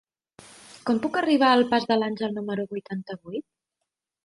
Com 0.89 1.01
puc 1.03 1.19
arribar 1.21 1.51
al 1.57 1.61
pas 1.75 1.87
de 1.93 1.99
l'Àngel 1.99 2.35
número 2.39 2.67
vuitanta-vuit? 2.75 3.49